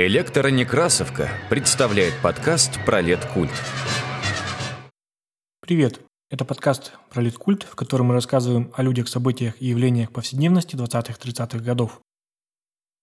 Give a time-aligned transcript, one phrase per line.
[0.00, 3.02] Электронекрасовка представляет подкаст про
[3.34, 3.50] культ.
[5.60, 6.00] Привет!
[6.30, 11.58] Это подкаст про культ, в котором мы рассказываем о людях, событиях и явлениях повседневности 20-30-х
[11.58, 12.00] годов.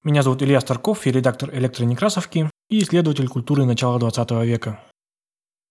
[0.05, 4.79] Меня зовут Илья Старков, я редактор электронекрасовки и исследователь культуры начала 20 века.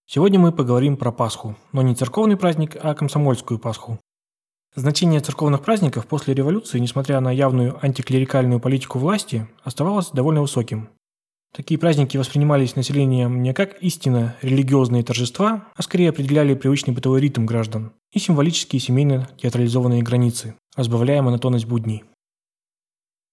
[0.06, 3.98] Сегодня мы поговорим про Пасху, но не церковный праздник, а комсомольскую Пасху.
[4.74, 10.90] Значение церковных праздников после революции, несмотря на явную антиклерикальную политику власти, оставалось довольно высоким.
[11.54, 17.46] Такие праздники воспринимались населением не как истинно религиозные торжества, а скорее определяли привычный бытовой ритм
[17.46, 22.02] граждан и символические семейно-театрализованные границы, разбавляя монотонность будней.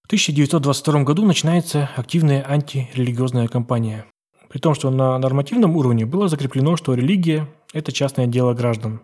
[0.03, 4.05] В 1922 году начинается активная антирелигиозная кампания.
[4.49, 9.01] При том, что на нормативном уровне было закреплено, что религия– это частное дело граждан.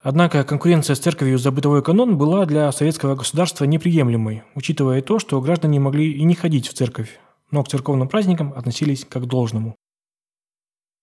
[0.00, 5.40] Однако конкуренция с церковью за бытовой канон была для советского государства неприемлемой, учитывая то, что
[5.40, 7.18] граждане могли и не ходить в церковь,
[7.54, 9.76] но к церковным праздникам относились как к должному.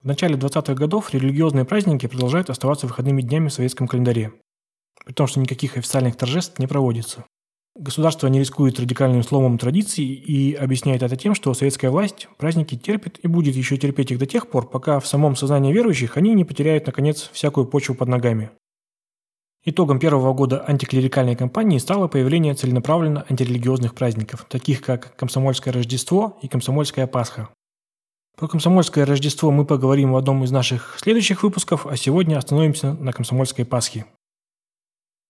[0.01, 4.33] В начале 20-х годов религиозные праздники продолжают оставаться выходными днями в советском календаре,
[5.05, 7.23] при том, что никаких официальных торжеств не проводится.
[7.79, 13.19] Государство не рискует радикальным сломом традиций и объясняет это тем, что советская власть праздники терпит
[13.23, 16.43] и будет еще терпеть их до тех пор, пока в самом сознании верующих они не
[16.43, 18.51] потеряют, наконец, всякую почву под ногами.
[19.63, 26.47] Итогом первого года антиклерикальной кампании стало появление целенаправленно антирелигиозных праздников, таких как Комсомольское Рождество и
[26.47, 27.49] Комсомольская Пасха.
[28.35, 33.13] Про Комсомольское Рождество мы поговорим в одном из наших следующих выпусков, а сегодня остановимся на
[33.13, 34.07] Комсомольской Пасхе.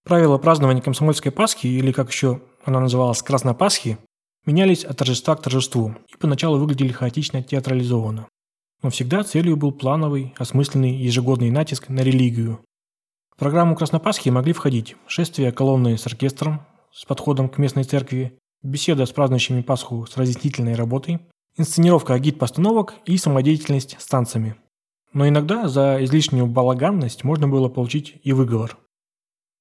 [0.05, 3.97] Правила празднования Комсомольской Пасхи, или как еще она называлась Краснопасхи,
[4.45, 8.29] менялись от торжества к торжеству и поначалу выглядели хаотично театрализованно.
[8.81, 12.61] Но всегда целью был плановый, осмысленный ежегодный натиск на религию,
[13.41, 16.61] программу Краснопасхи могли входить шествие колонны с оркестром
[16.93, 21.21] с подходом к местной церкви, беседа с празднующими Пасху с разъяснительной работой,
[21.57, 24.57] инсценировка агит-постановок и самодеятельность с танцами.
[25.13, 28.77] Но иногда за излишнюю балаганность можно было получить и выговор.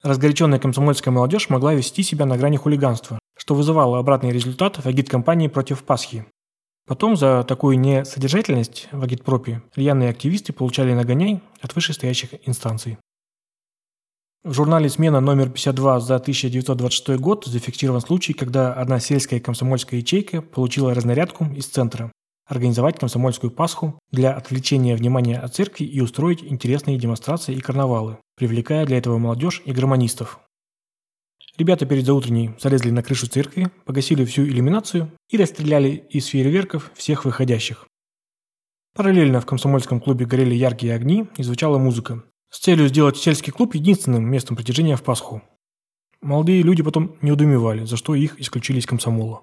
[0.03, 5.47] Разгоряченная комсомольская молодежь могла вести себя на грани хулиганства, что вызывало обратный результат в агит-компании
[5.47, 6.27] против Пасхи.
[6.87, 12.99] Потом за такую несодержательность в агитпропе рьяные активисты получали нагоняй от вышестоящих инстанций.
[14.43, 20.41] В журнале «Смена» номер 52 за 1926 год зафиксирован случай, когда одна сельская комсомольская ячейка
[20.41, 22.11] получила разнарядку из центра
[22.47, 28.87] организовать комсомольскую Пасху для отвлечения внимания от церкви и устроить интересные демонстрации и карнавалы, привлекая
[28.87, 30.39] для этого молодежь и гармонистов.
[31.59, 37.25] Ребята перед заутренней залезли на крышу церкви, погасили всю иллюминацию и расстреляли из фейерверков всех
[37.25, 37.85] выходящих.
[38.95, 43.73] Параллельно в комсомольском клубе горели яркие огни и звучала музыка, с целью сделать сельский клуб
[43.73, 45.41] единственным местом притяжения в Пасху.
[46.21, 49.41] Молодые люди потом не удумевали, за что их исключили из комсомола.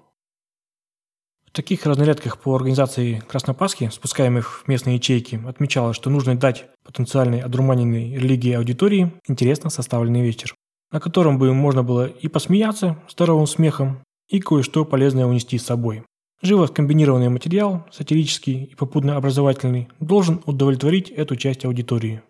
[1.45, 7.41] В таких разнарядках по организации Краснопасхи, спускаемых в местные ячейки, отмечалось, что нужно дать потенциальной
[7.41, 10.53] одурманенной религии аудитории интересно составленный вечер,
[10.91, 16.03] на котором бы можно было и посмеяться здоровым смехом, и кое-что полезное унести с собой.
[16.43, 22.21] Живо скомбинированный материал, сатирический и попутно образовательный, должен удовлетворить эту часть аудитории.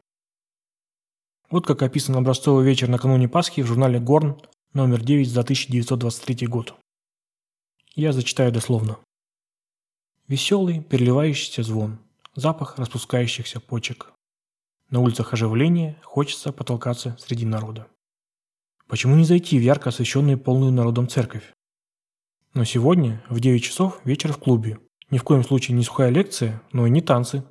[1.49, 4.39] Вот как описан образцовый вечер накануне Пасхи в журнале «Горн»
[4.73, 6.75] номер 9 за 1923 год.
[7.95, 8.99] Я зачитаю дословно.
[10.27, 11.97] Веселый, переливающийся звон,
[12.35, 14.13] запах распускающихся почек.
[14.91, 17.87] На улицах оживление, хочется потолкаться среди народа.
[18.87, 21.51] Почему не зайти в ярко освещенную полную народом церковь?
[22.53, 24.77] Но сегодня, в 9 часов, вечер в клубе.
[25.09, 27.43] Ни в коем случае не сухая лекция, но и не танцы.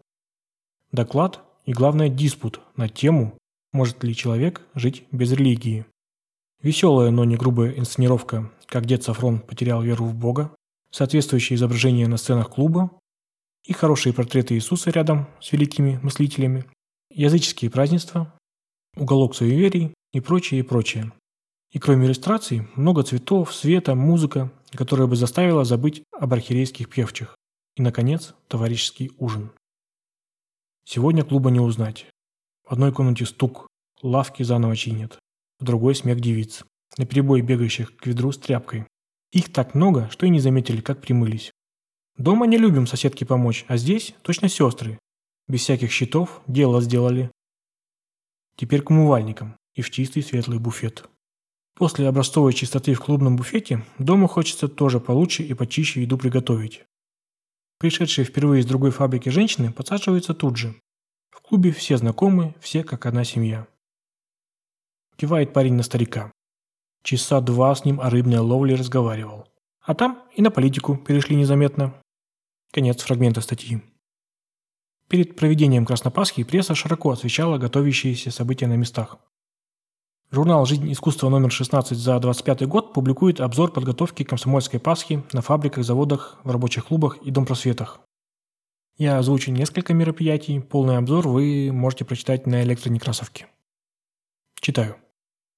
[0.92, 3.37] Доклад и, главное, диспут на тему
[3.73, 5.87] может ли человек жить без религии?
[6.62, 10.55] Веселая, но не грубая инсценировка, как дед Сафрон потерял веру в Бога,
[10.91, 12.91] соответствующие изображения на сценах клуба
[13.65, 16.65] и хорошие портреты Иисуса рядом с великими мыслителями,
[17.11, 18.34] языческие празднества,
[18.97, 21.12] уголок суеверий и прочее, и прочее.
[21.71, 27.37] И кроме иллюстраций, много цветов, света, музыка, которая бы заставила забыть об архиерейских певчих.
[27.77, 29.53] И, наконец, товарищеский ужин.
[30.85, 32.06] Сегодня клуба не узнать.
[32.69, 33.67] В одной комнате стук,
[34.03, 35.19] лавки заново чинят,
[35.59, 36.65] в другой смех девиц,
[36.99, 38.85] на перебой бегающих к ведру с тряпкой.
[39.32, 41.50] Их так много, что и не заметили, как примылись.
[42.19, 44.99] Дома не любим соседке помочь, а здесь точно сестры.
[45.47, 47.31] Без всяких счетов дело сделали.
[48.56, 51.09] Теперь к умывальникам и в чистый светлый буфет.
[51.75, 56.85] После образцовой чистоты в клубном буфете дома хочется тоже получше и почище еду приготовить.
[57.79, 60.75] Пришедшие впервые из другой фабрики женщины подсаживаются тут же,
[61.49, 63.67] клубе все знакомы, все как одна семья.
[65.17, 66.31] Кивает парень на старика.
[67.03, 69.49] Часа два с ним о рыбной ловле разговаривал.
[69.81, 71.95] А там и на политику перешли незаметно.
[72.71, 73.83] Конец фрагмента статьи.
[75.09, 79.17] Перед проведением Краснопасхи пресса широко освещала готовящиеся события на местах.
[80.31, 85.83] Журнал «Жизнь искусства» номер 16 за 25 год публикует обзор подготовки комсомольской Пасхи на фабриках,
[85.83, 88.00] заводах, в рабочих клубах и домпросветах.
[88.99, 93.47] Я озвучу несколько мероприятий, полный обзор вы можете прочитать на электронекрасовке.
[94.61, 94.97] Читаю.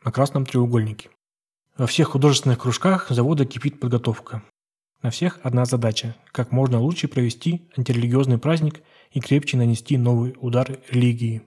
[0.04, 1.08] На красном треугольнике.
[1.78, 4.42] Во всех художественных кружках завода кипит подготовка.
[5.00, 10.78] На всех одна задача– как можно лучше провести антирелигиозный праздник и крепче нанести новый удар
[10.90, 11.40] религии.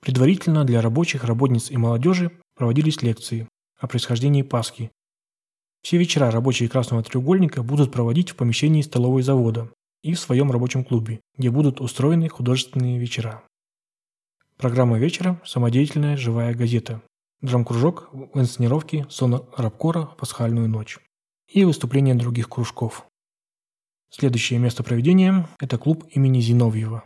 [0.00, 3.48] Предварительно для рабочих, работниц и молодежи проводились лекции
[3.78, 4.90] о происхождении Пасхи.
[5.80, 10.84] Все вечера рабочие Красного треугольника будут проводить в помещении столовой завода и в своем рабочем
[10.84, 13.42] клубе, где будут устроены художественные вечера.
[14.56, 17.02] Программа вечера– самодеятельная живая газета.
[17.40, 20.06] Драм-кружок в инсценировке «Сон Рабкора.
[20.18, 20.98] Пасхальную ночь»
[21.48, 23.06] и выступления других кружков.
[24.10, 27.04] Следующее место проведения– это клуб имени Зиновьева.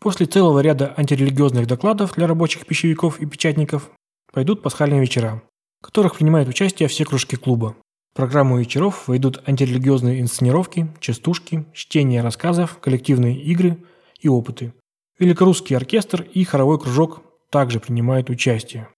[0.00, 3.90] После целого ряда антирелигиозных докладов для рабочих пищевиков и печатников
[4.32, 5.42] пойдут пасхальные вечера,
[5.80, 7.76] в которых принимают участие все кружки клуба.
[8.18, 13.78] Программу вечеров войдут антирелигиозные инсценировки, частушки, чтение рассказов, коллективные игры
[14.18, 14.74] и опыты.
[15.20, 18.88] Великорусский оркестр и хоровой кружок также принимают участие.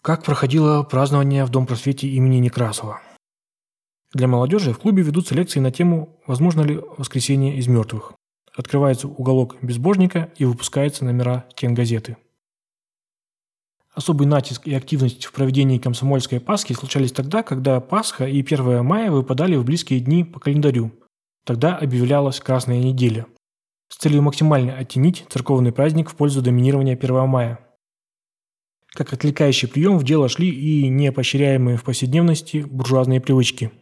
[0.00, 3.00] Как проходило празднование в Дом просвете имени Некрасова?
[4.14, 8.12] Для молодежи в клубе ведутся лекции на тему «Возможно ли воскресение из мертвых?».
[8.54, 12.16] Открывается уголок безбожника и выпускаются номера тен-газеты.
[13.94, 19.10] Особый натиск и активность в проведении комсомольской Пасхи случались тогда, когда Пасха и 1 мая
[19.10, 20.92] выпадали в близкие дни по календарю.
[21.44, 23.26] Тогда объявлялась Красная неделя.
[23.88, 27.60] С целью максимально оттенить церковный праздник в пользу доминирования 1 мая.
[28.88, 33.72] Как отвлекающий прием в дело шли и непоощряемые в повседневности буржуазные привычки–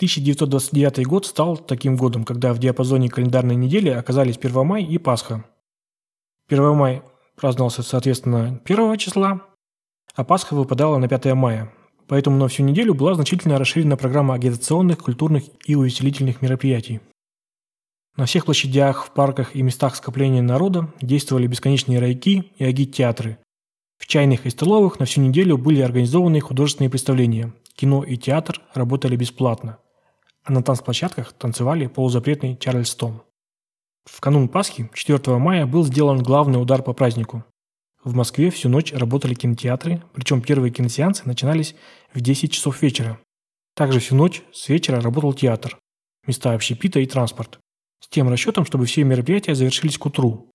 [0.00, 5.44] 1929 год стал таким годом, когда в диапазоне календарной недели оказались 1 май и Пасха.
[6.48, 7.02] 1 май
[7.40, 9.40] праздновался, соответственно, 1 числа,
[10.14, 11.72] а Пасха выпадала на 5 мая.
[12.06, 17.00] Поэтому на всю неделю была значительно расширена программа агитационных, культурных и увеселительных мероприятий.
[18.16, 23.38] На всех площадях, в парках и местах скопления народа действовали бесконечные райки и агит-театры.
[23.98, 27.52] В чайных и столовых на всю неделю были организованы художественные представления.
[27.76, 29.78] Кино и театр работали бесплатно–
[30.44, 33.22] а на танцплощадках танцевали полузапретный Чарльстон.
[34.10, 37.44] В канун Пасхи, 4 мая, был сделан главный удар по празднику.
[38.02, 41.76] В Москве всю ночь работали кинотеатры, причем первые киносеансы начинались
[42.12, 43.20] в 10 часов вечера.
[43.76, 45.78] Также всю ночь с вечера работал театр,
[46.26, 47.60] места общепита и транспорт,
[48.00, 50.50] с тем расчетом, чтобы все мероприятия завершились к утру.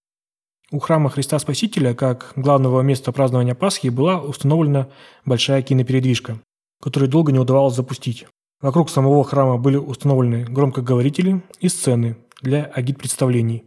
[0.70, 4.90] У храма Христа Спасителя, как главного места празднования Пасхи, была установлена
[5.24, 6.42] большая кинопередвижка,
[6.82, 8.28] которую долго не удавалось запустить.
[8.62, 13.64] Вокруг самого храма были установлены громкоговорители и сцены для агит-представлений.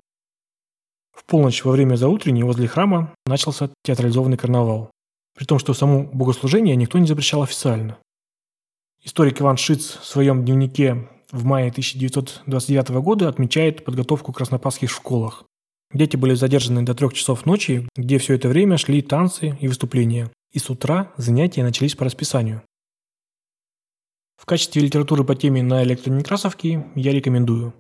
[1.13, 4.93] В полночь во время заутренней возле храма начался театрализованный карнавал,
[5.37, 7.99] при том, что само богослужение никто не запрещал официально.
[9.03, 15.45] Историк Иван Шиц в своем дневнике в мае 1929 года отмечает подготовку краснопасских школах.
[15.93, 20.31] Дети были задержаны до трех часов ночи, где все это время шли танцы и выступления.
[20.53, 22.63] И с утра занятия начались по расписанию.
[24.37, 27.75] В качестве литературы по теме на электронекрасовке я рекомендую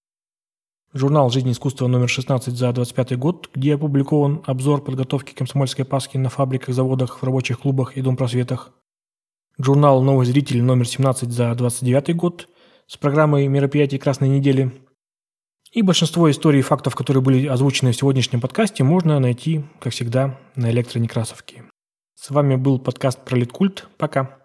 [0.92, 6.28] журнал «Жизнь искусства» номер 16 за 25 год, где опубликован обзор подготовки комсомольской Пасхи на
[6.28, 8.72] фабриках, заводах, в рабочих клубах и домпросветах.
[9.58, 12.48] Журнал «Новый зритель» номер 17 за 29 год
[12.86, 14.72] с программой мероприятий Красной недели.
[15.72, 20.38] И большинство историй и фактов, которые были озвучены в сегодняшнем подкасте, можно найти, как всегда,
[20.54, 21.64] на электронекрасовке.
[22.14, 23.88] С вами был подкаст про Литкульт.
[23.98, 24.38] Пока.